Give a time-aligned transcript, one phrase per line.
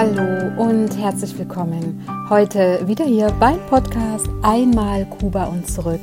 [0.00, 2.06] Hallo und herzlich willkommen.
[2.28, 6.00] Heute wieder hier beim Podcast Einmal Kuba und zurück.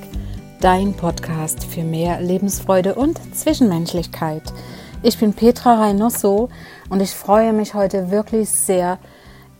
[0.60, 4.44] Dein Podcast für mehr Lebensfreude und Zwischenmenschlichkeit.
[5.02, 6.50] Ich bin Petra Reynoso
[6.90, 8.98] und ich freue mich heute wirklich sehr,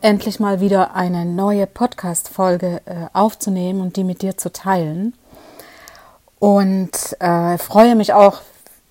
[0.02, 5.14] endlich mal wieder eine neue Podcast-Folge äh, aufzunehmen und die mit dir zu teilen.
[6.38, 8.42] Und äh, freue mich auch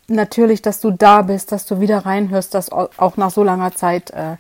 [0.08, 4.10] natürlich, dass du da bist, dass du wieder reinhörst, dass auch nach so langer Zeit,
[4.10, 4.38] äh,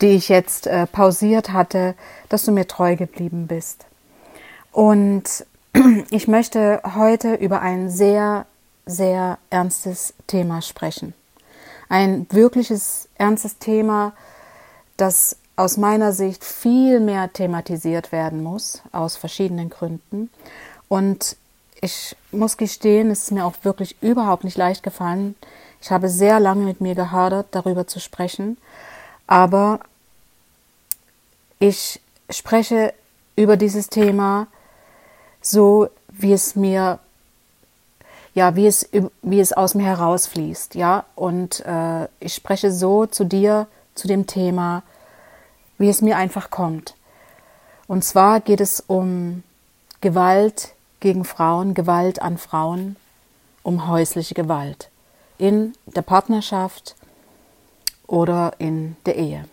[0.00, 1.94] die ich jetzt äh, pausiert hatte,
[2.28, 3.86] dass du mir treu geblieben bist.
[4.72, 5.46] Und
[6.10, 8.46] ich möchte heute über ein sehr,
[8.86, 11.14] sehr ernstes Thema sprechen.
[11.88, 14.12] Ein wirkliches ernstes Thema,
[14.96, 20.30] das aus meiner Sicht viel mehr thematisiert werden muss, aus verschiedenen Gründen.
[20.88, 21.36] Und
[21.80, 25.36] ich muss gestehen, es ist mir auch wirklich überhaupt nicht leicht gefallen.
[25.80, 28.56] Ich habe sehr lange mit mir gehadert, darüber zu sprechen.
[29.26, 29.80] Aber
[31.58, 32.92] ich spreche
[33.36, 34.46] über dieses Thema
[35.40, 36.98] so, wie es mir,
[38.34, 38.88] ja, wie es,
[39.22, 41.04] wie es aus mir herausfließt, ja.
[41.14, 44.82] Und äh, ich spreche so zu dir, zu dem Thema,
[45.78, 46.94] wie es mir einfach kommt.
[47.86, 49.42] Und zwar geht es um
[50.00, 52.96] Gewalt gegen Frauen, Gewalt an Frauen,
[53.62, 54.88] um häusliche Gewalt
[55.38, 56.94] in der Partnerschaft
[58.06, 59.44] oder in der Ehe.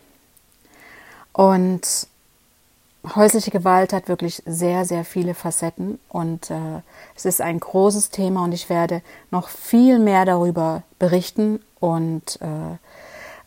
[1.33, 2.07] Und
[3.15, 6.81] häusliche Gewalt hat wirklich sehr, sehr viele Facetten und äh,
[7.15, 12.77] es ist ein großes Thema und ich werde noch viel mehr darüber berichten und äh,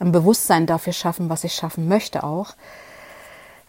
[0.00, 2.54] ein Bewusstsein dafür schaffen, was ich schaffen möchte auch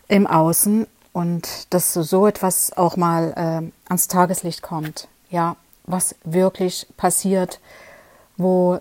[0.07, 5.07] im Außen und dass so etwas auch mal äh, ans Tageslicht kommt.
[5.29, 7.59] Ja, was wirklich passiert,
[8.37, 8.79] wo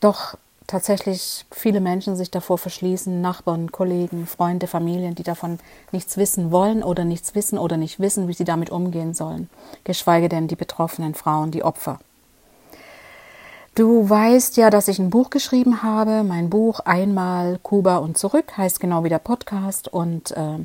[0.00, 0.36] doch
[0.66, 5.58] tatsächlich viele Menschen sich davor verschließen, Nachbarn, Kollegen, Freunde, Familien, die davon
[5.92, 9.48] nichts wissen wollen oder nichts wissen oder nicht wissen, wie sie damit umgehen sollen,
[9.84, 11.98] geschweige denn die betroffenen Frauen, die Opfer.
[13.74, 16.22] Du weißt ja, dass ich ein Buch geschrieben habe.
[16.22, 19.88] Mein Buch Einmal Kuba und zurück heißt genau wie der Podcast.
[19.88, 20.58] Und äh,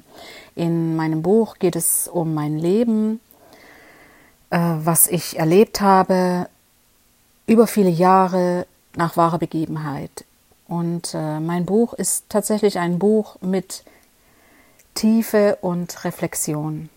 [0.53, 3.19] in meinem Buch geht es um mein Leben,
[4.51, 6.49] äh, was ich erlebt habe
[7.47, 8.67] über viele Jahre
[8.99, 10.25] nach wahrer Begebenheit.
[10.67, 13.83] Und äh, mein Buch ist tatsächlich ein Buch mit
[14.93, 16.89] Tiefe und Reflexion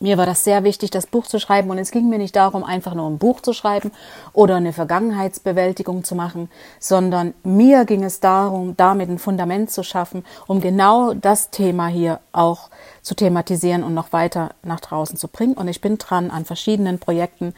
[0.00, 1.70] mir war das sehr wichtig, das Buch zu schreiben.
[1.70, 3.92] Und es ging mir nicht darum, einfach nur ein Buch zu schreiben
[4.32, 6.48] oder eine Vergangenheitsbewältigung zu machen,
[6.78, 12.20] sondern mir ging es darum, damit ein Fundament zu schaffen, um genau das Thema hier
[12.32, 12.70] auch
[13.02, 15.54] zu thematisieren und noch weiter nach draußen zu bringen.
[15.54, 17.54] Und ich bin dran an verschiedenen Projekten,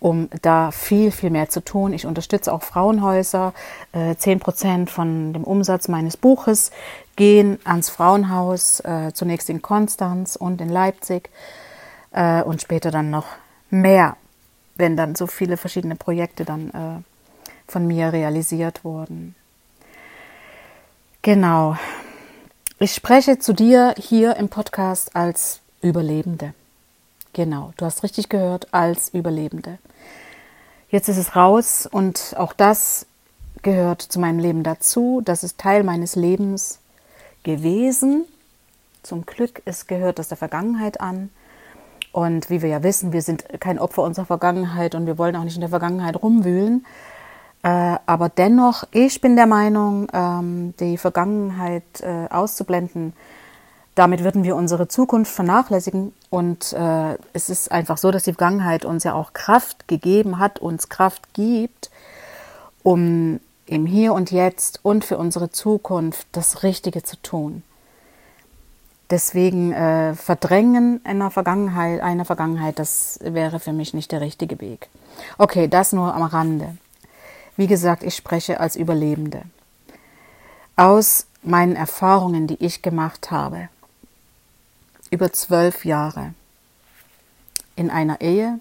[0.00, 1.92] um da viel, viel mehr zu tun.
[1.92, 3.54] Ich unterstütze auch Frauenhäuser.
[3.92, 6.70] Äh, zehn Prozent von dem Umsatz meines Buches
[7.16, 11.30] gehen ans Frauenhaus, äh, zunächst in Konstanz und in Leipzig
[12.12, 13.26] äh, und später dann noch
[13.70, 14.16] mehr,
[14.76, 17.04] wenn dann so viele verschiedene Projekte dann
[17.66, 19.34] von mir realisiert wurden.
[21.22, 21.76] Genau.
[22.78, 26.54] Ich spreche zu dir hier im Podcast als Überlebende.
[27.34, 29.78] Genau, du hast richtig gehört, als Überlebende.
[30.88, 33.06] Jetzt ist es raus und auch das
[33.62, 35.20] gehört zu meinem Leben dazu.
[35.24, 36.78] Das ist Teil meines Lebens
[37.42, 38.24] gewesen.
[39.02, 41.30] Zum Glück, es gehört aus der Vergangenheit an.
[42.12, 45.42] Und wie wir ja wissen, wir sind kein Opfer unserer Vergangenheit und wir wollen auch
[45.42, 46.86] nicht in der Vergangenheit rumwühlen.
[47.64, 53.12] Äh, aber dennoch, ich bin der Meinung, ähm, die Vergangenheit äh, auszublenden,
[53.94, 56.12] damit würden wir unsere Zukunft vernachlässigen.
[56.30, 60.58] Und äh, es ist einfach so, dass die Vergangenheit uns ja auch Kraft gegeben hat,
[60.58, 61.90] uns Kraft gibt,
[62.82, 67.62] um im Hier und Jetzt und für unsere Zukunft das Richtige zu tun.
[69.10, 74.88] Deswegen äh, verdrängen einer Vergangenheit, einer Vergangenheit, das wäre für mich nicht der richtige Weg.
[75.38, 76.76] Okay, das nur am Rande.
[77.56, 79.42] Wie gesagt, ich spreche als Überlebende.
[80.76, 83.68] Aus meinen Erfahrungen, die ich gemacht habe,
[85.14, 86.34] über zwölf Jahre
[87.76, 88.58] in einer Ehe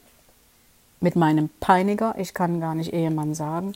[0.99, 3.73] mit meinem Peiniger, ich kann gar nicht Ehemann sagen,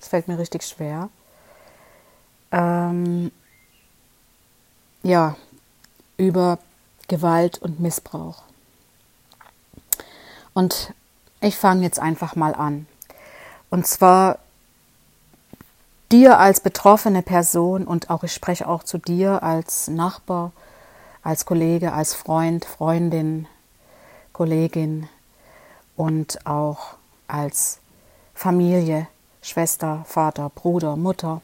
[0.00, 1.10] das fällt mir richtig schwer.
[2.50, 3.30] Ähm,
[5.04, 5.36] ja,
[6.16, 6.58] über
[7.06, 8.42] Gewalt und Missbrauch.
[10.54, 10.92] Und
[11.40, 12.88] ich fange jetzt einfach mal an.
[13.70, 14.40] Und zwar
[16.10, 20.50] dir als betroffene Person und auch ich spreche auch zu dir als Nachbar,
[21.28, 23.46] als Kollege, als Freund, Freundin,
[24.32, 25.10] Kollegin
[25.94, 26.94] und auch
[27.26, 27.80] als
[28.32, 29.08] Familie,
[29.42, 31.42] Schwester, Vater, Bruder, Mutter.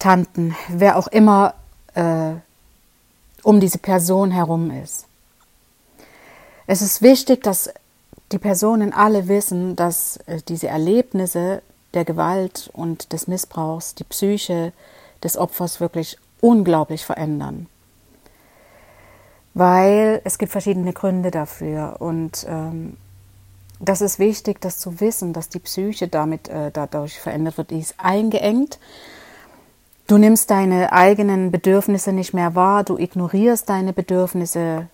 [0.00, 1.54] Tanten, wer auch immer
[1.94, 2.32] äh,
[3.44, 5.06] um diese Person herum ist.
[6.66, 7.70] Es ist wichtig, dass
[8.32, 11.62] die Personen alle wissen, dass äh, diese Erlebnisse
[11.94, 14.72] der Gewalt und des Missbrauchs die Psyche
[15.22, 17.68] des Opfers wirklich unglaublich verändern.
[19.58, 22.96] Weil es gibt verschiedene Gründe dafür und ähm,
[23.80, 27.72] das ist wichtig, das zu wissen, dass die Psyche damit äh, dadurch verändert wird.
[27.72, 28.78] Die ist eingeengt.
[30.06, 32.84] Du nimmst deine eigenen Bedürfnisse nicht mehr wahr.
[32.84, 34.86] Du ignorierst deine Bedürfnisse,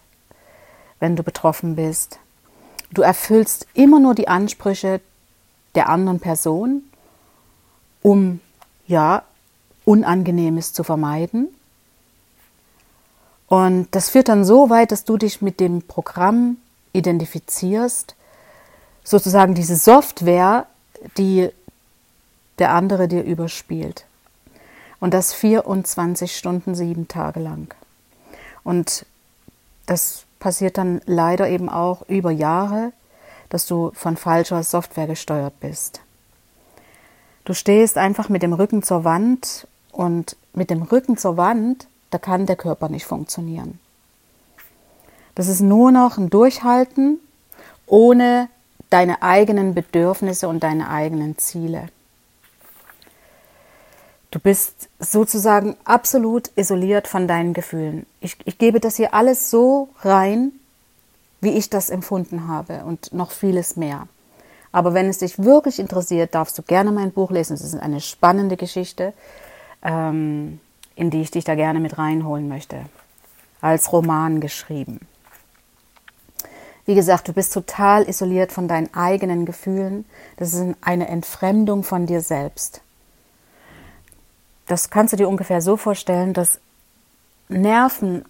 [0.98, 2.18] wenn du betroffen bist.
[2.90, 5.02] Du erfüllst immer nur die Ansprüche
[5.74, 6.84] der anderen Person,
[8.00, 8.40] um
[8.86, 9.24] ja
[9.84, 11.48] Unangenehmes zu vermeiden.
[13.54, 16.56] Und das führt dann so weit, dass du dich mit dem Programm
[16.92, 18.16] identifizierst,
[19.04, 20.66] sozusagen diese Software,
[21.18, 21.50] die
[22.58, 24.06] der andere dir überspielt.
[24.98, 27.72] Und das 24 Stunden, sieben Tage lang.
[28.64, 29.06] Und
[29.86, 32.90] das passiert dann leider eben auch über Jahre,
[33.50, 36.00] dass du von falscher Software gesteuert bist.
[37.44, 42.18] Du stehst einfach mit dem Rücken zur Wand und mit dem Rücken zur Wand, da
[42.18, 43.80] kann der Körper nicht funktionieren.
[45.34, 47.18] Das ist nur noch ein Durchhalten
[47.86, 48.48] ohne
[48.88, 51.88] deine eigenen Bedürfnisse und deine eigenen Ziele.
[54.30, 58.06] Du bist sozusagen absolut isoliert von deinen Gefühlen.
[58.20, 60.52] Ich, ich gebe das hier alles so rein,
[61.40, 64.06] wie ich das empfunden habe und noch vieles mehr.
[64.70, 67.54] Aber wenn es dich wirklich interessiert, darfst du gerne mein Buch lesen.
[67.54, 69.14] Es ist eine spannende Geschichte,
[69.82, 70.60] ähm,
[70.96, 72.86] in die ich dich da gerne mit reinholen möchte.
[73.60, 75.00] Als Roman geschrieben.
[76.86, 80.04] Wie gesagt, du bist total isoliert von deinen eigenen Gefühlen.
[80.36, 82.82] Das ist eine Entfremdung von dir selbst.
[84.66, 86.60] Das kannst du dir ungefähr so vorstellen, dass
[87.48, 88.24] Nerven,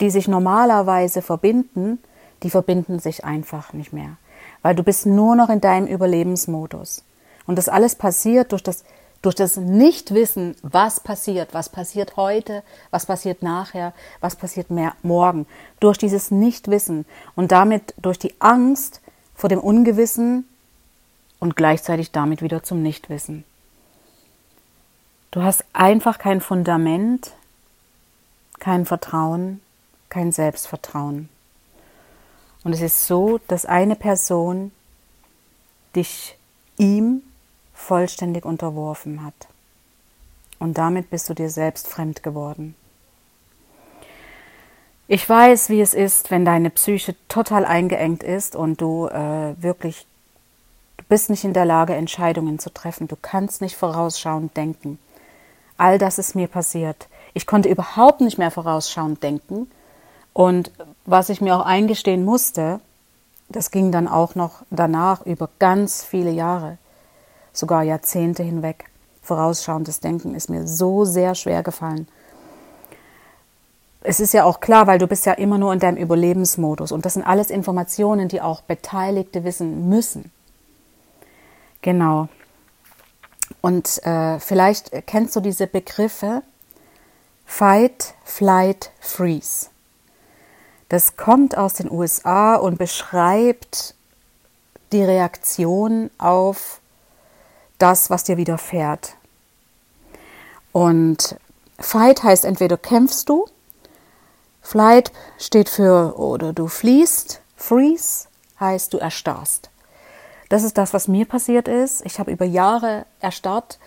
[0.00, 1.98] die sich normalerweise verbinden,
[2.42, 4.16] die verbinden sich einfach nicht mehr.
[4.62, 7.04] Weil du bist nur noch in deinem Überlebensmodus.
[7.46, 8.84] Und das alles passiert durch das
[9.22, 15.46] durch das Nichtwissen, was passiert, was passiert heute, was passiert nachher, was passiert mehr morgen,
[15.78, 17.04] durch dieses Nichtwissen
[17.36, 19.00] und damit durch die Angst
[19.34, 20.48] vor dem Ungewissen
[21.38, 23.44] und gleichzeitig damit wieder zum Nichtwissen.
[25.30, 27.32] Du hast einfach kein Fundament,
[28.58, 29.60] kein Vertrauen,
[30.08, 31.28] kein Selbstvertrauen.
[32.64, 34.72] Und es ist so, dass eine Person
[35.94, 36.36] dich
[36.78, 37.22] ihm
[37.80, 39.48] vollständig unterworfen hat.
[40.58, 42.76] Und damit bist du dir selbst fremd geworden.
[45.08, 50.06] Ich weiß, wie es ist, wenn deine Psyche total eingeengt ist und du äh, wirklich,
[50.98, 53.08] du bist nicht in der Lage, Entscheidungen zu treffen.
[53.08, 55.00] Du kannst nicht vorausschauend denken.
[55.76, 57.08] All das ist mir passiert.
[57.34, 59.68] Ich konnte überhaupt nicht mehr vorausschauend denken.
[60.32, 60.70] Und
[61.06, 62.80] was ich mir auch eingestehen musste,
[63.48, 66.78] das ging dann auch noch danach über ganz viele Jahre
[67.52, 68.84] sogar Jahrzehnte hinweg.
[69.22, 72.08] Vorausschauendes Denken ist mir so sehr schwer gefallen.
[74.02, 77.04] Es ist ja auch klar, weil du bist ja immer nur in deinem Überlebensmodus und
[77.04, 80.30] das sind alles Informationen, die auch Beteiligte wissen müssen.
[81.82, 82.28] Genau.
[83.60, 86.42] Und äh, vielleicht kennst du diese Begriffe
[87.44, 89.68] Fight, Flight, Freeze.
[90.88, 93.94] Das kommt aus den USA und beschreibt
[94.92, 96.79] die Reaktion auf
[97.80, 99.14] das, was dir widerfährt.
[100.72, 101.36] Und
[101.78, 103.46] Fight heißt entweder kämpfst du,
[104.62, 108.28] Flight steht für oder du fliehst, Freeze
[108.60, 109.70] heißt du erstarrst.
[110.48, 112.04] Das ist das, was mir passiert ist.
[112.04, 113.78] Ich habe über Jahre erstarrt,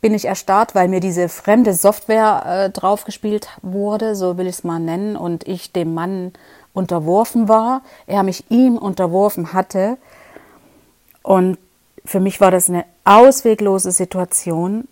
[0.00, 4.64] bin ich erstarrt, weil mir diese fremde Software äh, draufgespielt wurde, so will ich es
[4.64, 6.32] mal nennen, und ich dem Mann
[6.74, 9.96] unterworfen war, er mich ihm unterworfen hatte.
[11.22, 11.58] Und
[12.04, 14.86] für mich war das eine ausweglose Situation,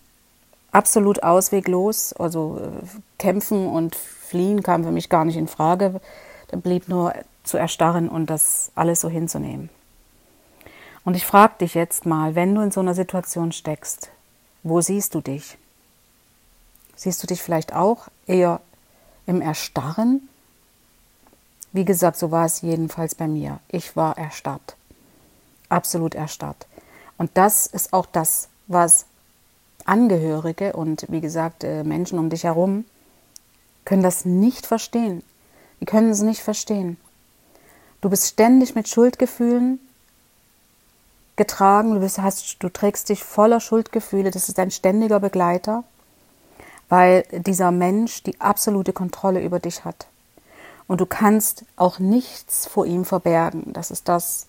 [0.72, 2.12] absolut ausweglos.
[2.14, 2.86] Also äh,
[3.18, 6.00] kämpfen und fliehen kam für mich gar nicht in Frage.
[6.48, 7.14] Da blieb nur
[7.44, 9.68] zu erstarren und das alles so hinzunehmen.
[11.04, 14.10] Und ich frage dich jetzt mal, wenn du in so einer Situation steckst,
[14.62, 15.58] wo siehst du dich?
[16.94, 18.60] Siehst du dich vielleicht auch eher
[19.26, 20.28] im Erstarren?
[21.72, 23.58] Wie gesagt, so war es jedenfalls bei mir.
[23.68, 24.76] Ich war erstarrt.
[25.68, 26.66] Absolut erstarrt.
[27.22, 29.06] Und das ist auch das, was
[29.84, 32.84] Angehörige und wie gesagt äh, Menschen um dich herum
[33.84, 35.22] können das nicht verstehen.
[35.80, 36.96] Die können es nicht verstehen.
[38.00, 39.78] Du bist ständig mit Schuldgefühlen
[41.36, 45.84] getragen, du, bist, hast, du trägst dich voller Schuldgefühle, das ist ein ständiger Begleiter.
[46.88, 50.08] weil dieser Mensch die absolute Kontrolle über dich hat.
[50.88, 53.72] Und du kannst auch nichts vor ihm verbergen.
[53.72, 54.48] Das ist das,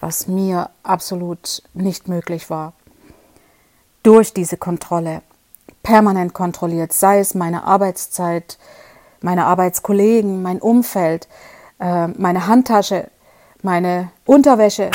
[0.00, 2.74] was mir absolut nicht möglich war.
[4.02, 5.22] Durch diese Kontrolle,
[5.82, 8.58] permanent kontrolliert, sei es meine Arbeitszeit,
[9.20, 11.28] meine Arbeitskollegen, mein Umfeld,
[11.80, 13.10] äh, meine Handtasche,
[13.62, 14.90] meine Unterwäsche,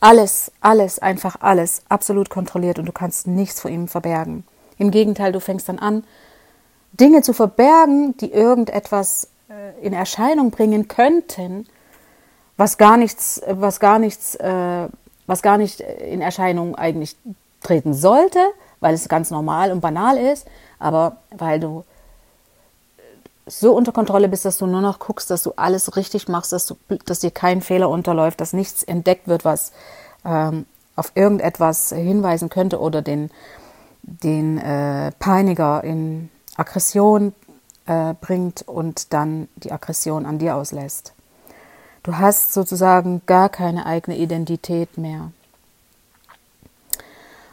[0.00, 4.44] alles, alles, einfach alles, absolut kontrolliert und du kannst nichts vor ihm verbergen.
[4.78, 6.04] Im Gegenteil, du fängst dann an,
[6.92, 11.66] Dinge zu verbergen, die irgendetwas äh, in Erscheinung bringen könnten,
[12.56, 14.88] was gar nichts, was gar nichts, äh,
[15.26, 17.16] was gar nicht in Erscheinung eigentlich
[17.62, 18.38] treten sollte,
[18.80, 20.46] weil es ganz normal und banal ist,
[20.78, 21.84] aber weil du
[23.46, 26.66] so unter Kontrolle bist, dass du nur noch guckst, dass du alles richtig machst, dass,
[26.66, 29.72] du, dass dir kein Fehler unterläuft, dass nichts entdeckt wird, was
[30.24, 33.30] ähm, auf irgendetwas hinweisen könnte oder den,
[34.02, 37.34] den äh, Peiniger in Aggression
[37.86, 41.13] äh, bringt und dann die Aggression an dir auslässt.
[42.04, 45.32] Du hast sozusagen gar keine eigene Identität mehr.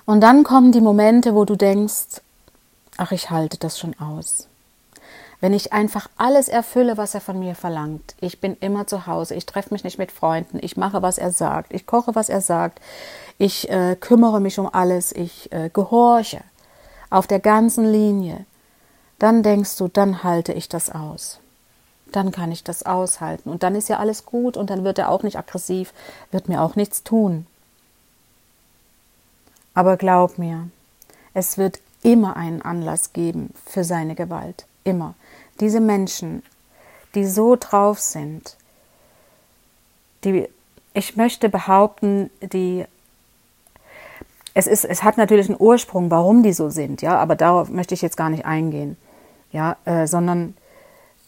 [0.06, 2.22] Und dann kommen die Momente, wo du denkst,
[2.98, 4.50] ach, ich halte das schon aus.
[5.40, 8.14] Wenn ich einfach alles erfülle, was er von mir verlangt.
[8.20, 11.32] Ich bin immer zu Hause, ich treffe mich nicht mit Freunden, ich mache, was er
[11.32, 12.82] sagt, ich koche, was er sagt,
[13.38, 16.42] ich äh, kümmere mich um alles, ich äh, gehorche
[17.10, 18.46] auf der ganzen Linie.
[19.18, 21.40] Dann denkst du, dann halte ich das aus.
[22.12, 23.50] Dann kann ich das aushalten.
[23.50, 25.94] Und dann ist ja alles gut und dann wird er auch nicht aggressiv,
[26.32, 27.48] wird mir auch nichts tun.
[29.74, 30.70] Aber glaub mir,
[31.34, 34.66] es wird immer einen Anlass geben für seine Gewalt.
[34.84, 35.16] Immer
[35.62, 36.44] diese Menschen,
[37.16, 38.58] die so drauf sind,
[40.24, 40.48] die,
[40.94, 42.86] ich möchte behaupten, die,
[44.54, 47.94] es ist, es hat natürlich einen Ursprung, warum die so sind, ja, aber darauf möchte
[47.94, 48.98] ich jetzt gar nicht eingehen,
[49.52, 50.56] ja, äh, sondern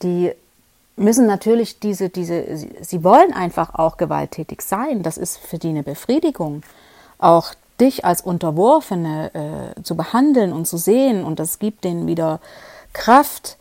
[0.01, 0.33] die
[0.95, 2.43] müssen natürlich diese, diese,
[2.81, 5.03] sie, wollen einfach auch gewalttätig sein.
[5.03, 6.61] Das ist für die eine Befriedigung.
[7.17, 12.39] Auch dich als Unterworfene äh, zu behandeln und zu sehen und das gibt denen wieder
[12.93, 13.57] Kraft,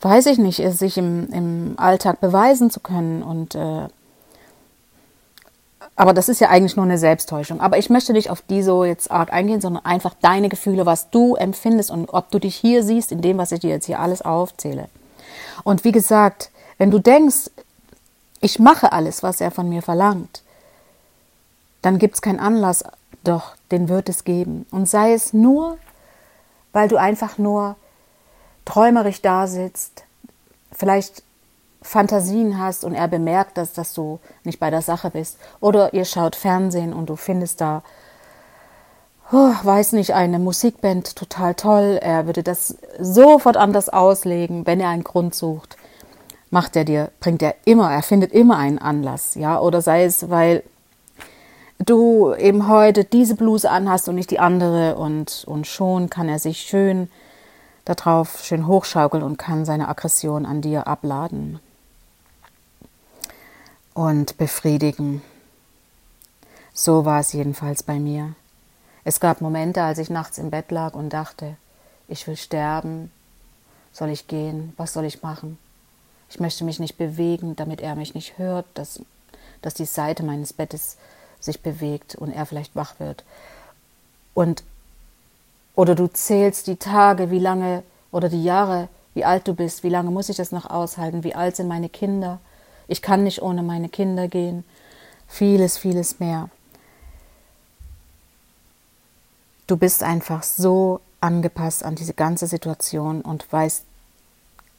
[0.00, 3.22] weiß ich nicht, sich im, im Alltag beweisen zu können.
[3.22, 3.86] Und äh,
[5.94, 7.60] aber das ist ja eigentlich nur eine Selbsttäuschung.
[7.60, 11.10] Aber ich möchte nicht auf die so jetzt arg eingehen, sondern einfach deine Gefühle, was
[11.10, 14.00] du empfindest und ob du dich hier siehst in dem, was ich dir jetzt hier
[14.00, 14.88] alles aufzähle.
[15.64, 17.50] Und wie gesagt, wenn du denkst,
[18.40, 20.42] ich mache alles, was er von mir verlangt,
[21.82, 22.84] dann gibt es keinen Anlass,
[23.24, 24.66] doch, den wird es geben.
[24.70, 25.78] Und sei es nur,
[26.72, 27.76] weil du einfach nur
[28.64, 30.04] träumerisch da sitzt,
[30.72, 31.22] vielleicht
[31.82, 35.38] Fantasien hast und er bemerkt, dass, dass du nicht bei der Sache bist.
[35.60, 37.82] Oder ihr schaut Fernsehen und du findest da,
[39.32, 41.98] oh, weiß nicht, eine Musikband total toll.
[42.00, 45.76] Er würde das sofort anders auslegen, wenn er einen Grund sucht.
[46.50, 49.60] Macht er dir, bringt er immer, er findet immer einen Anlass, ja.
[49.60, 50.62] Oder sei es, weil
[51.78, 56.38] du eben heute diese Bluse anhast und nicht die andere und, und schon kann er
[56.38, 57.08] sich schön
[57.84, 61.58] darauf schön hochschaukeln und kann seine Aggression an dir abladen
[63.94, 65.22] und befriedigen.
[66.74, 68.34] So war es jedenfalls bei mir.
[69.08, 71.56] Es gab Momente, als ich nachts im Bett lag und dachte,
[72.08, 73.10] ich will sterben,
[73.90, 75.56] soll ich gehen, was soll ich machen?
[76.28, 79.00] Ich möchte mich nicht bewegen, damit er mich nicht hört, dass,
[79.62, 80.98] dass die Seite meines Bettes
[81.40, 83.24] sich bewegt und er vielleicht wach wird.
[84.34, 84.62] Und
[85.74, 89.88] oder du zählst die Tage, wie lange oder die Jahre, wie alt du bist, wie
[89.88, 92.40] lange muss ich das noch aushalten, wie alt sind meine Kinder.
[92.88, 94.64] Ich kann nicht ohne meine Kinder gehen.
[95.28, 96.50] Vieles, vieles mehr.
[99.68, 103.84] Du bist einfach so angepasst an diese ganze Situation und weißt,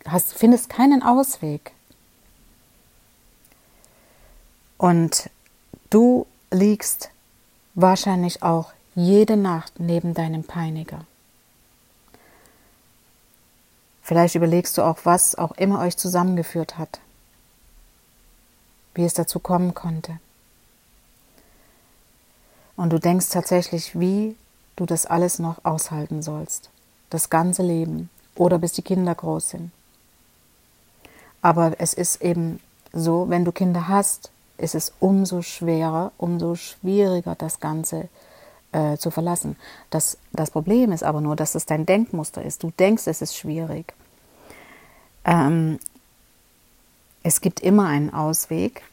[0.05, 1.71] hast, findest keinen Ausweg.
[4.79, 5.29] Und
[5.91, 7.11] du liegst
[7.75, 11.05] wahrscheinlich auch jede Nacht neben deinem Peiniger.
[14.01, 16.99] Vielleicht überlegst du auch, was auch immer euch zusammengeführt hat,
[18.95, 20.19] wie es dazu kommen konnte.
[22.75, 24.35] Und du denkst tatsächlich, wie
[24.79, 26.69] du das alles noch aushalten sollst,
[27.09, 29.71] das ganze Leben oder bis die Kinder groß sind.
[31.41, 32.59] Aber es ist eben
[32.91, 38.09] so, wenn du Kinder hast, ist es umso schwerer, umso schwieriger, das Ganze zu
[38.71, 39.55] äh, zu verlassen.
[39.89, 42.63] Das, das Problem ist aber nur, dass es dein Denkmuster ist.
[42.63, 43.93] Du denkst, es ist schwierig.
[45.25, 45.79] Ähm,
[47.23, 48.83] es gibt immer einen Ausweg,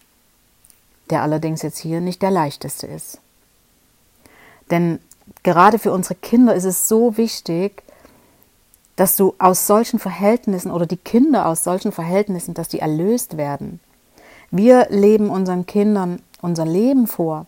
[1.10, 3.20] der allerdings jetzt hier nicht der leichteste ist.
[4.70, 4.98] Denn
[5.42, 7.82] gerade für unsere Kinder ist es so wichtig,
[8.96, 13.80] dass du aus solchen Verhältnissen oder die Kinder aus solchen Verhältnissen, dass die erlöst werden.
[14.50, 17.46] Wir leben unseren Kindern unser Leben vor.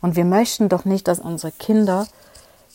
[0.00, 2.06] Und wir möchten doch nicht, dass unsere Kinder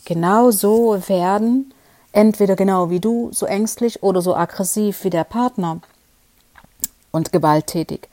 [0.04, 1.72] genau so werden,
[2.12, 5.80] entweder genau wie du, so ängstlich oder so aggressiv wie der Partner
[7.10, 8.08] und gewalttätig.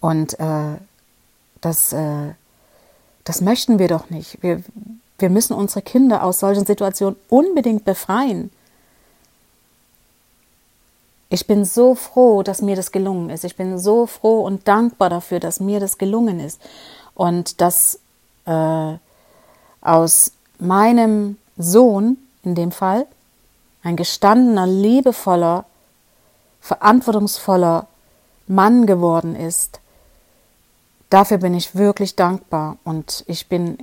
[0.00, 0.76] Und äh,
[1.60, 2.34] das, äh,
[3.24, 4.42] das möchten wir doch nicht.
[4.42, 4.62] Wir,
[5.18, 8.50] wir müssen unsere Kinder aus solchen Situationen unbedingt befreien.
[11.30, 13.44] Ich bin so froh, dass mir das gelungen ist.
[13.44, 16.60] Ich bin so froh und dankbar dafür, dass mir das gelungen ist.
[17.14, 17.98] Und dass
[18.46, 18.94] äh,
[19.80, 23.06] aus meinem Sohn, in dem Fall,
[23.82, 25.66] ein gestandener, liebevoller,
[26.60, 27.86] verantwortungsvoller
[28.46, 29.80] Mann geworden ist.
[31.10, 33.78] Dafür bin ich wirklich dankbar und ich bin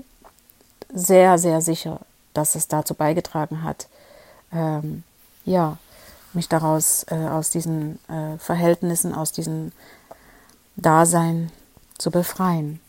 [0.95, 1.99] sehr, sehr sicher,
[2.33, 3.87] dass es dazu beigetragen hat,
[4.51, 5.03] ähm,
[5.43, 5.77] ja,
[6.33, 9.71] mich daraus, äh, aus diesen äh, Verhältnissen, aus diesem
[10.75, 11.51] Dasein
[11.97, 12.79] zu befreien.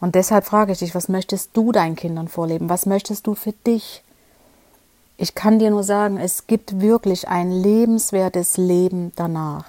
[0.00, 2.68] Und deshalb frage ich dich, was möchtest du deinen Kindern vorleben?
[2.68, 4.02] Was möchtest du für dich?
[5.16, 9.64] Ich kann dir nur sagen, es gibt wirklich ein lebenswertes Leben danach.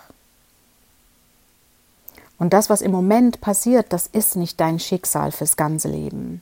[2.38, 6.42] Und das, was im Moment passiert, das ist nicht dein Schicksal fürs ganze Leben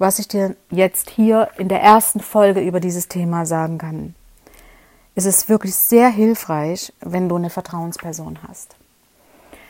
[0.00, 4.14] was ich dir jetzt hier in der ersten Folge über dieses Thema sagen kann.
[5.14, 8.74] Es ist wirklich sehr hilfreich, wenn du eine Vertrauensperson hast.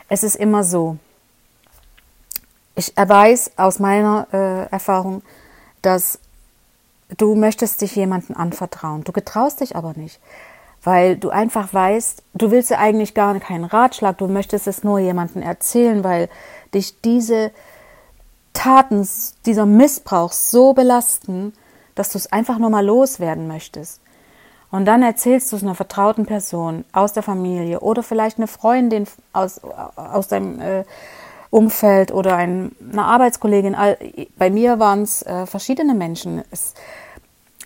[0.08, 0.98] Es ist immer so,
[2.76, 5.22] ich weiß aus meiner äh, Erfahrung,
[5.82, 6.20] dass
[7.18, 9.02] du möchtest dich jemandem anvertrauen.
[9.02, 10.20] Du getraust dich aber nicht,
[10.84, 15.00] weil du einfach weißt, du willst ja eigentlich gar keinen Ratschlag, du möchtest es nur
[15.00, 16.28] jemandem erzählen, weil
[16.72, 17.50] dich diese
[18.52, 19.08] Taten,
[19.46, 21.52] dieser Missbrauch so belasten,
[21.94, 24.00] dass du es einfach nur mal loswerden möchtest.
[24.70, 29.06] Und dann erzählst du es einer vertrauten Person aus der Familie oder vielleicht eine Freundin
[29.32, 29.60] aus,
[29.96, 30.84] aus deinem äh,
[31.50, 33.76] Umfeld oder ein, eine Arbeitskollegin.
[34.38, 36.44] Bei mir waren es äh, verschiedene Menschen.
[36.52, 36.74] Es,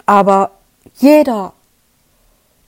[0.06, 0.52] aber
[0.96, 1.52] jeder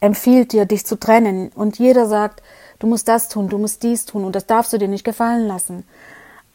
[0.00, 1.50] empfiehlt dir, dich zu trennen.
[1.54, 2.42] Und jeder sagt,
[2.78, 5.46] du musst das tun, du musst dies tun und das darfst du dir nicht gefallen
[5.46, 5.84] lassen.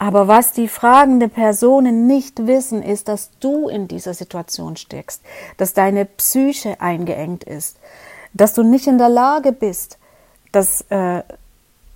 [0.02, 5.22] Aber was die fragende Personen nicht wissen, ist, dass du in dieser Situation steckst,
[5.58, 7.76] dass deine Psyche eingeengt ist,
[8.34, 9.98] dass du nicht in der Lage bist,
[10.50, 11.22] das äh,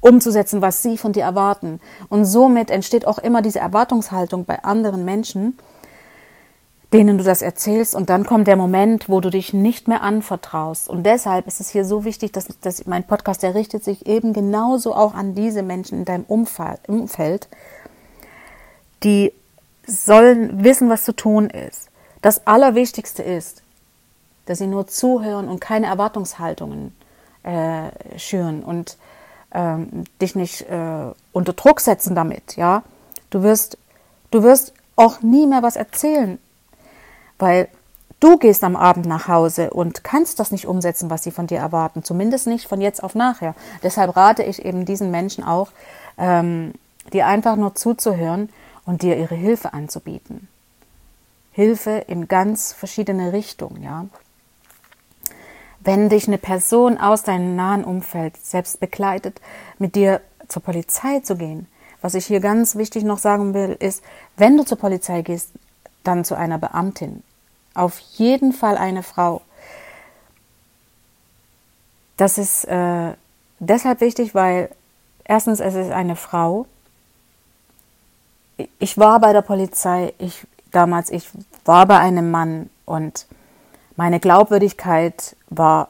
[0.00, 1.80] umzusetzen, was sie von dir erwarten.
[2.08, 5.58] Und somit entsteht auch immer diese Erwartungshaltung bei anderen Menschen,
[6.92, 10.88] denen du das erzählst und dann kommt der Moment, wo du dich nicht mehr anvertraust.
[10.88, 14.32] Und deshalb ist es hier so wichtig, dass, dass mein Podcast, der richtet sich eben
[14.32, 17.48] genauso auch an diese Menschen in deinem Umfeld,
[19.06, 19.32] die
[19.86, 21.88] sollen wissen, was zu tun ist.
[22.22, 23.62] Das Allerwichtigste ist,
[24.46, 26.92] dass sie nur zuhören und keine Erwartungshaltungen
[27.44, 28.96] äh, schüren und
[29.52, 32.56] ähm, dich nicht äh, unter Druck setzen damit.
[32.56, 32.82] Ja,
[33.30, 33.78] du wirst,
[34.32, 36.38] du wirst auch nie mehr was erzählen,
[37.38, 37.68] weil
[38.18, 41.58] du gehst am Abend nach Hause und kannst das nicht umsetzen, was sie von dir
[41.58, 42.02] erwarten.
[42.02, 43.54] Zumindest nicht von jetzt auf nachher.
[43.84, 45.68] Deshalb rate ich eben diesen Menschen auch,
[46.18, 46.72] ähm,
[47.12, 48.48] dir einfach nur zuzuhören
[48.86, 50.48] und dir ihre Hilfe anzubieten.
[51.52, 54.06] Hilfe in ganz verschiedene Richtungen, ja.
[55.80, 59.40] Wenn dich eine Person aus deinem nahen Umfeld selbst begleitet,
[59.78, 61.66] mit dir zur Polizei zu gehen,
[62.00, 64.02] was ich hier ganz wichtig noch sagen will, ist,
[64.36, 65.50] wenn du zur Polizei gehst,
[66.04, 67.22] dann zu einer Beamtin.
[67.74, 69.42] Auf jeden Fall eine Frau.
[72.16, 73.12] Das ist äh,
[73.58, 74.70] deshalb wichtig, weil
[75.24, 76.66] erstens es ist eine Frau,
[78.78, 81.28] ich war bei der Polizei, ich damals, ich
[81.64, 83.26] war bei einem Mann und
[83.96, 85.88] meine Glaubwürdigkeit war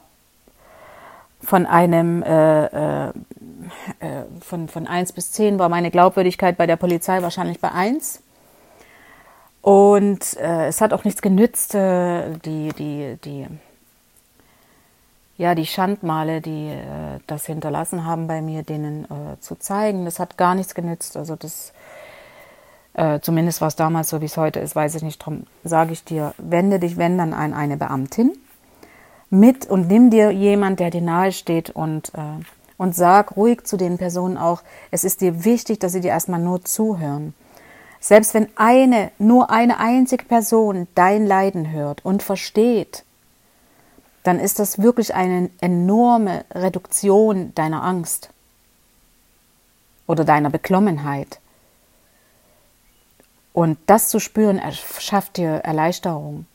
[1.41, 3.09] von einem äh, äh,
[3.99, 8.21] äh von, von 1 bis 10 war meine Glaubwürdigkeit bei der Polizei wahrscheinlich bei 1.
[9.61, 13.47] Und äh, es hat auch nichts genützt, äh, die, die, die,
[15.37, 19.05] ja, die Schandmale, die äh, das hinterlassen haben bei mir, denen
[19.41, 20.05] zu zeigen.
[20.05, 21.17] Das hat gar nichts genützt.
[21.17, 21.73] Also das
[22.97, 25.21] äh, zumindest war es damals so, wie es heute ist, weiß ich nicht.
[25.21, 28.33] Darum sage ich dir, wende dich, wenn dann, an eine Beamtin
[29.29, 32.43] mit und nimm dir jemand, der dir nahe steht und, äh,
[32.77, 36.39] und sag ruhig zu den Personen auch, es ist dir wichtig, dass sie dir erstmal
[36.39, 37.35] nur zuhören.
[37.99, 43.03] Selbst wenn eine, nur eine einzige Person dein Leiden hört und versteht,
[44.23, 48.29] dann ist das wirklich eine enorme Reduktion deiner Angst
[50.07, 51.39] oder deiner Beklommenheit.
[53.57, 54.61] Und das zu spüren,
[54.99, 56.45] schafft dir Erleichterung.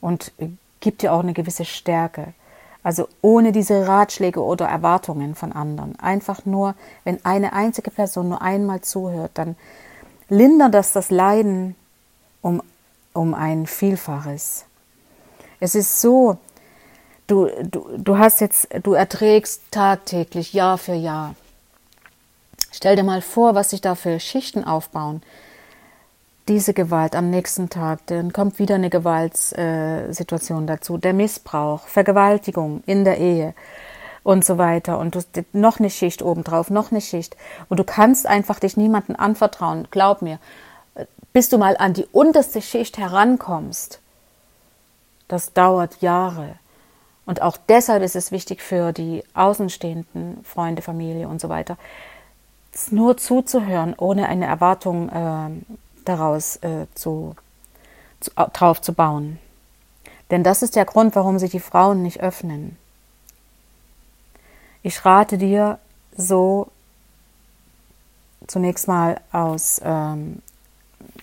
[0.00, 0.32] Und
[0.80, 2.34] gibt dir auch eine gewisse Stärke.
[2.82, 5.96] Also ohne diese Ratschläge oder Erwartungen von anderen.
[6.00, 9.54] Einfach nur, wenn eine einzige Person nur einmal zuhört, dann
[10.28, 11.76] lindert das das Leiden
[12.42, 12.60] um,
[13.12, 14.64] um ein Vielfaches.
[15.60, 16.38] Es ist so,
[17.28, 21.36] du, du, du hast jetzt, du erträgst tagtäglich, Jahr für Jahr.
[22.72, 24.64] Stell dir mal vor, was sich da für Schichten
[26.50, 33.04] Diese Gewalt am nächsten Tag, dann kommt wieder eine Gewaltssituation dazu, der Missbrauch, Vergewaltigung in
[33.04, 33.54] der Ehe
[34.24, 34.98] und so weiter.
[34.98, 37.36] Und du, noch eine Schicht obendrauf, noch eine Schicht.
[37.68, 39.86] Und du kannst einfach dich niemandem anvertrauen.
[39.92, 40.40] Glaub mir,
[41.32, 44.00] bis du mal an die unterste Schicht herankommst,
[45.28, 46.56] das dauert Jahre.
[47.26, 51.78] Und auch deshalb ist es wichtig für die Außenstehenden, Freunde, Familie und so weiter,
[52.90, 57.34] nur zuzuhören, ohne eine Erwartung äh, daraus äh, zu,
[58.20, 59.38] zu, drauf zu bauen.
[60.30, 62.76] Denn das ist der Grund, warum sich die Frauen nicht öffnen.
[64.82, 65.78] Ich rate dir
[66.16, 66.68] so
[68.46, 70.42] zunächst mal aus ähm,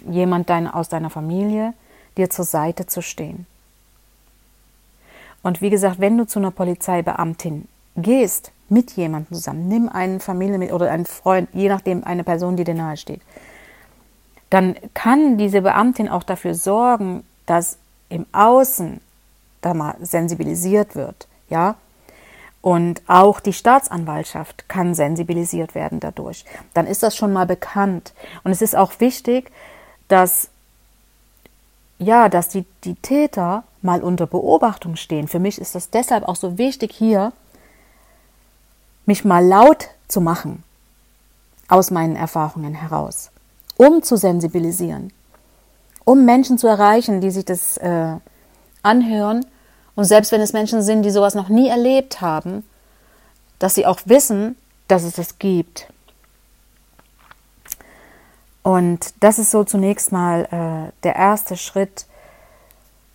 [0.08, 1.74] jemand dein, aus deiner Familie,
[2.18, 3.46] dir zur Seite zu stehen.
[5.44, 10.76] Und wie gesagt, wenn du zu einer Polizeibeamtin gehst, mit jemandem zusammen, nimm einen Familienmitglied
[10.76, 13.22] oder einen Freund, je nachdem eine Person, die dir nahe steht,
[14.50, 17.78] dann kann diese Beamtin auch dafür sorgen, dass
[18.10, 19.02] im Außen
[19.62, 21.76] da mal sensibilisiert wird, ja.
[22.62, 26.44] Und auch die Staatsanwaltschaft kann sensibilisiert werden dadurch.
[26.74, 28.14] Dann ist das schon mal bekannt.
[28.44, 29.52] Und es ist auch wichtig,
[30.08, 30.50] dass
[32.00, 35.28] ja, dass die, die Täter mal unter Beobachtung stehen.
[35.28, 37.34] Für mich ist das deshalb auch so wichtig hier,
[39.06, 40.64] mich mal laut zu machen
[41.68, 43.32] aus meinen Erfahrungen heraus,
[43.78, 45.14] um zu sensibilisieren,
[46.04, 48.16] um Menschen zu erreichen, die sich das äh,
[48.84, 49.46] anhören
[49.96, 52.64] und selbst wenn es Menschen sind, die sowas noch nie erlebt haben,
[53.58, 54.56] dass sie auch wissen,
[54.88, 55.92] dass es das gibt.
[58.62, 62.06] Und das ist so zunächst mal äh, der erste Schritt.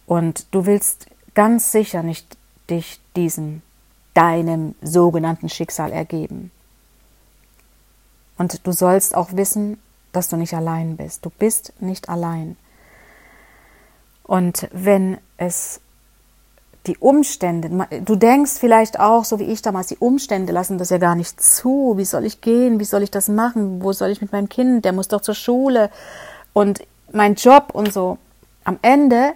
[0.07, 2.37] Und du willst ganz sicher nicht
[2.69, 3.63] dich diesem
[4.15, 6.51] deinem sogenannten Schicksal ergeben.
[8.39, 9.81] Und du sollst auch wissen,
[10.13, 11.25] dass du nicht allein bist.
[11.25, 12.57] Du bist nicht allein.
[14.25, 15.81] Und wenn es
[16.87, 20.99] die Umstände, du denkst vielleicht auch, so wie ich damals, die Umstände lassen das ja
[20.99, 21.95] gar nicht zu.
[21.97, 22.81] Wie soll ich gehen?
[22.81, 23.83] Wie soll ich das machen?
[23.83, 24.85] Wo soll ich mit meinem Kind?
[24.85, 25.91] Der muss doch zur Schule.
[26.53, 28.19] Und mein Job und so.
[28.65, 29.35] Am Ende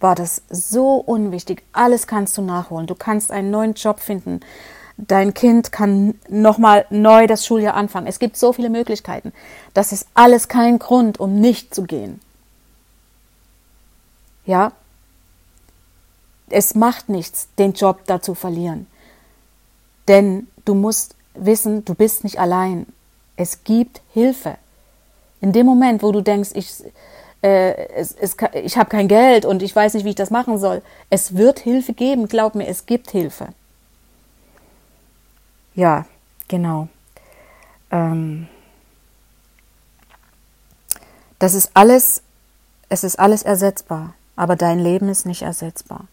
[0.00, 1.62] war das so unwichtig.
[1.72, 2.86] Alles kannst du nachholen.
[2.86, 4.40] Du kannst einen neuen Job finden.
[4.96, 8.06] Dein Kind kann nochmal neu das Schuljahr anfangen.
[8.06, 9.32] Es gibt so viele Möglichkeiten.
[9.74, 12.20] Das ist alles kein Grund, um nicht zu gehen.
[14.44, 14.72] Ja?
[16.50, 18.86] Es macht nichts, den Job da zu verlieren.
[20.08, 22.86] Denn du musst wissen, du bist nicht allein.
[23.36, 24.56] Es gibt Hilfe.
[25.40, 26.70] In dem Moment, wo du denkst, ich,
[27.42, 30.58] äh, es, es, ich habe kein Geld und ich weiß nicht, wie ich das machen
[30.58, 30.82] soll.
[31.08, 33.48] Es wird Hilfe geben, glaub mir, es gibt Hilfe.
[35.74, 36.06] Ja,
[36.48, 36.88] genau.
[37.90, 38.48] Ähm,
[41.38, 42.22] das ist alles,
[42.88, 46.06] es ist alles ersetzbar, aber dein Leben ist nicht ersetzbar.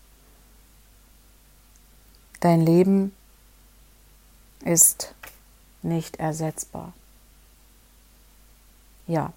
[2.40, 3.14] Dein Leben
[4.64, 5.14] ist
[5.82, 6.94] nicht ersetzbar.
[9.08, 9.34] Ja.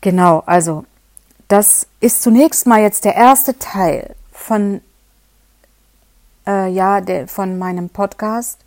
[0.00, 0.86] Genau, also
[1.48, 4.80] das ist zunächst mal jetzt der erste Teil von
[6.46, 8.58] äh, ja der, von meinem Podcast,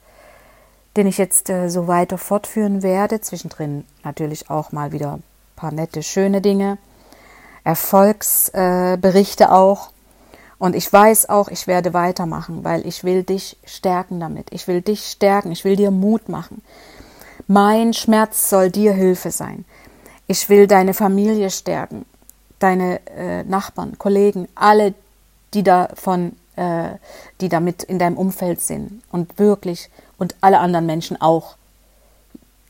[0.95, 3.21] den ich jetzt äh, so weiter fortführen werde.
[3.21, 5.23] Zwischendrin natürlich auch mal wieder ein
[5.56, 6.77] paar nette, schöne Dinge,
[7.63, 9.89] Erfolgsberichte äh, auch.
[10.60, 14.47] Und ich weiß auch, ich werde weitermachen, weil ich will dich stärken damit.
[14.51, 15.51] Ich will dich stärken.
[15.51, 16.62] Ich will dir Mut machen.
[17.47, 19.65] Mein Schmerz soll dir Hilfe sein.
[20.27, 22.06] Ich will deine Familie stärken,
[22.60, 24.93] deine äh, Nachbarn, Kollegen, alle,
[25.53, 26.91] die davon, äh,
[27.41, 29.89] die damit in deinem Umfeld sind und wirklich
[30.23, 31.57] und alle anderen Menschen auch.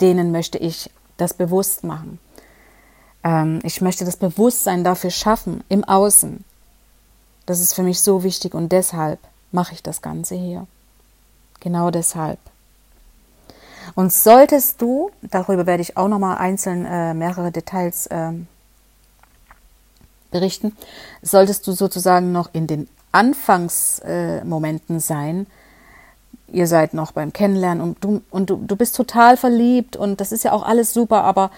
[0.02, 2.18] Denen möchte ich das bewusst machen.
[3.24, 6.44] Ähm, ich möchte das Bewusstsein dafür schaffen im Außen.
[7.46, 9.20] Das ist für mich so wichtig und deshalb
[9.52, 10.66] mache ich das Ganze hier.
[11.60, 12.40] Genau deshalb.
[13.94, 18.32] Und solltest du, darüber werde ich auch nochmal einzeln äh, mehrere Details äh,
[20.32, 20.76] berichten,
[21.22, 25.46] solltest du sozusagen noch in den Anfangsmomenten äh, sein,
[26.54, 30.32] ihr seid noch beim Kennenlernen und du, und du, du bist total verliebt und das
[30.32, 31.52] ist ja auch alles super, aber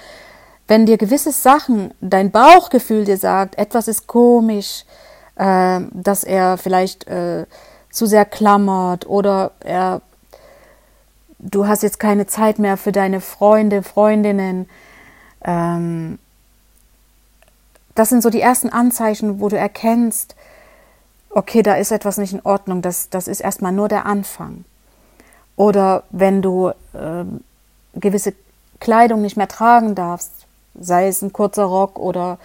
[0.67, 4.85] wenn dir gewisse Sachen, dein Bauchgefühl dir sagt, etwas ist komisch,
[5.35, 7.45] äh, dass er vielleicht äh,
[7.91, 10.01] zu sehr klammert oder er,
[11.39, 14.67] du hast jetzt keine Zeit mehr für deine Freunde, Freundinnen.
[15.43, 16.17] Ähm,
[17.93, 20.35] das sind so die ersten Anzeichen, wo du erkennst,
[21.29, 24.65] okay, da ist etwas nicht in Ordnung, das, das ist erstmal nur der Anfang.
[25.55, 27.25] Oder wenn du äh,
[27.95, 28.33] gewisse
[28.79, 30.31] Kleidung nicht mehr tragen darfst,
[30.79, 32.37] sei es ein kurzer Rock oder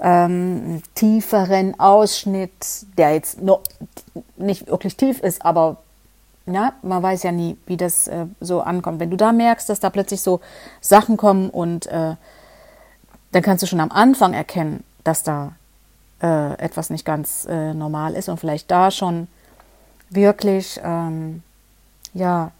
[0.00, 2.52] ähm, tieferen Ausschnitt,
[2.96, 3.60] der jetzt noch
[4.36, 5.76] nicht wirklich tief ist, aber
[6.46, 9.00] ja, man weiß ja nie, wie das äh, so ankommt.
[9.00, 10.40] Wenn du da merkst, dass da plötzlich so
[10.80, 12.16] Sachen kommen und äh,
[13.32, 15.52] dann kannst du schon am Anfang erkennen, dass da
[16.22, 19.26] äh, etwas nicht ganz äh, normal ist und vielleicht da schon
[20.10, 21.42] wirklich ähm,
[22.14, 22.52] ja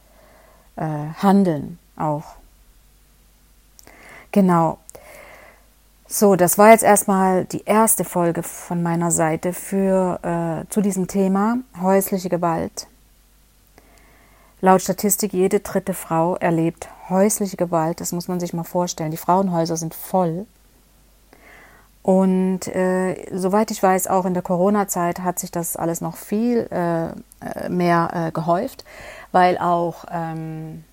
[0.76, 2.36] äh, handeln auch.
[4.32, 4.78] Genau.
[6.06, 11.08] So, das war jetzt erstmal die erste Folge von meiner Seite für äh, zu diesem
[11.08, 12.86] Thema häusliche Gewalt.
[14.60, 18.00] Laut Statistik jede dritte Frau erlebt häusliche Gewalt.
[18.00, 19.10] Das muss man sich mal vorstellen.
[19.10, 20.46] Die Frauenhäuser sind voll.
[22.04, 26.68] Und äh, soweit ich weiß, auch in der Corona-Zeit hat sich das alles noch viel
[26.70, 28.84] äh, äh mehr äh, gehäuft,
[29.32, 30.84] weil auch ähm,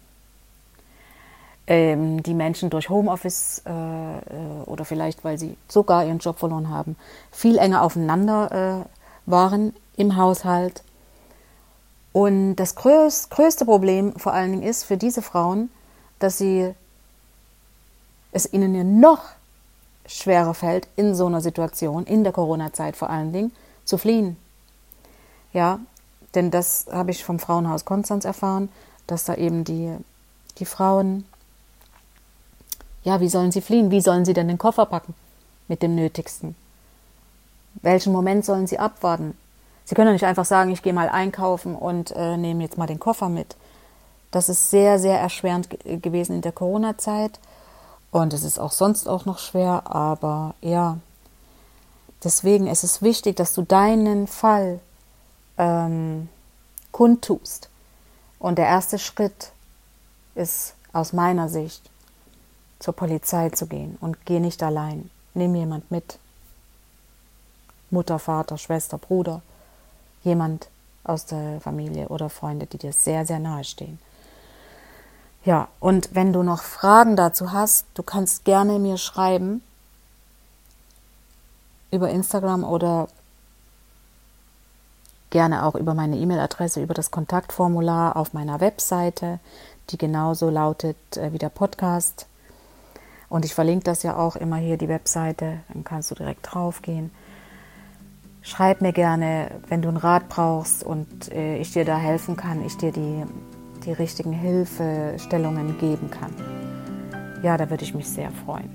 [1.67, 4.21] ähm, die Menschen durch Homeoffice äh, äh,
[4.67, 6.95] oder vielleicht, weil sie sogar ihren Job verloren haben,
[7.29, 8.85] viel enger aufeinander
[9.25, 10.81] waren im Haushalt.
[12.13, 15.69] Und das größ größte Problem vor allen Dingen ist für diese Frauen,
[16.19, 16.73] dass sie
[18.31, 19.23] es ihnen ja noch
[20.17, 23.51] schwerer fällt, in so einer Situation, in der Corona-Zeit vor allen Dingen,
[23.85, 24.37] zu fliehen.
[25.53, 25.79] Ja,
[26.35, 28.69] denn das habe ich vom Frauenhaus Konstanz erfahren,
[29.07, 29.93] dass da eben die,
[30.57, 31.25] die Frauen,
[33.03, 33.91] ja, wie sollen sie fliehen?
[33.91, 35.13] Wie sollen sie denn den Koffer packen
[35.67, 36.55] mit dem Nötigsten?
[37.81, 39.35] Welchen Moment sollen sie abwarten?
[39.85, 42.87] Sie können ja nicht einfach sagen, ich gehe mal einkaufen und äh, nehme jetzt mal
[42.87, 43.55] den Koffer mit.
[44.29, 47.39] Das ist sehr, sehr erschwerend gewesen in der Corona-Zeit.
[48.11, 50.97] Und es ist auch sonst auch noch schwer, aber ja,
[52.23, 54.79] deswegen ist es wichtig, dass du deinen Fall
[55.57, 56.27] ähm,
[56.91, 57.69] kundtust.
[58.37, 59.53] Und der erste Schritt
[60.35, 61.89] ist aus meiner Sicht,
[62.79, 65.09] zur Polizei zu gehen und geh nicht allein.
[65.33, 66.19] Nimm jemand mit.
[67.91, 69.41] Mutter, Vater, Schwester, Bruder,
[70.23, 70.67] jemand
[71.03, 73.99] aus der Familie oder Freunde, die dir sehr, sehr nahe stehen.
[75.43, 79.63] Ja, und wenn du noch Fragen dazu hast, du kannst gerne mir schreiben
[81.89, 83.07] über Instagram oder
[85.31, 89.39] gerne auch über meine E-Mail-Adresse, über das Kontaktformular auf meiner Webseite,
[89.89, 92.27] die genauso lautet äh, wie der Podcast.
[93.27, 97.11] Und ich verlinke das ja auch immer hier, die Webseite, dann kannst du direkt draufgehen.
[98.43, 102.63] Schreib mir gerne, wenn du einen Rat brauchst und äh, ich dir da helfen kann,
[102.63, 103.23] ich dir die
[103.85, 106.33] die richtigen Hilfestellungen geben kann.
[107.43, 108.69] Ja, da würde ich mich sehr freuen.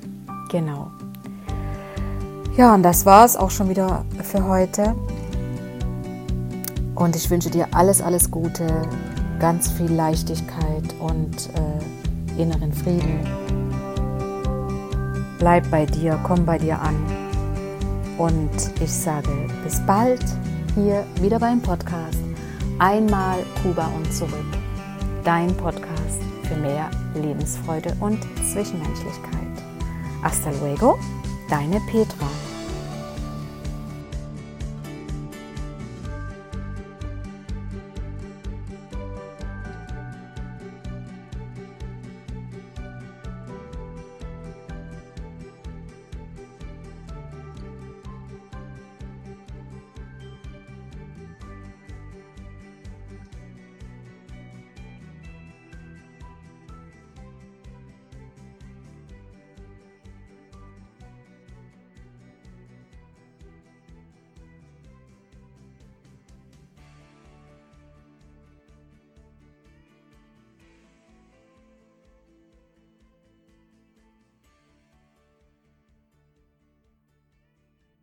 [0.51, 0.91] Genau.
[2.57, 4.95] Ja, und das war es auch schon wieder für heute.
[6.95, 8.67] Und ich wünsche dir alles, alles Gute,
[9.39, 13.21] ganz viel Leichtigkeit und äh, inneren Frieden.
[15.39, 16.97] Bleib bei dir, komm bei dir an.
[18.17, 19.29] Und ich sage
[19.63, 20.25] bis bald
[20.75, 22.19] hier wieder beim Podcast.
[22.79, 24.66] Einmal Kuba und zurück
[25.27, 29.43] dein Podcast für mehr Lebensfreude und Zwischenmenschlichkeit.
[30.23, 30.97] Hasta luego,
[31.51, 32.46] deine Petra.